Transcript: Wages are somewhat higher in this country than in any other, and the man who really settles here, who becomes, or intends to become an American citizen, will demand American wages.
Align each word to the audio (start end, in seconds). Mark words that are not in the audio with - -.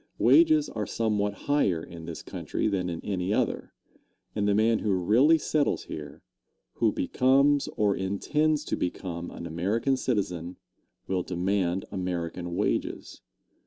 Wages 0.17 0.67
are 0.67 0.87
somewhat 0.87 1.33
higher 1.45 1.83
in 1.83 2.05
this 2.05 2.23
country 2.23 2.67
than 2.67 2.89
in 2.89 3.05
any 3.05 3.31
other, 3.31 3.71
and 4.33 4.47
the 4.47 4.55
man 4.55 4.79
who 4.79 4.93
really 4.95 5.37
settles 5.37 5.83
here, 5.83 6.23
who 6.77 6.91
becomes, 6.91 7.67
or 7.77 7.95
intends 7.95 8.65
to 8.65 8.75
become 8.75 9.29
an 9.29 9.45
American 9.45 9.95
citizen, 9.95 10.57
will 11.05 11.21
demand 11.21 11.85
American 11.91 12.55
wages. 12.55 13.21